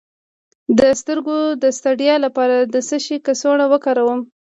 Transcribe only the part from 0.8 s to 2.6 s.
سترګو د ستړیا لپاره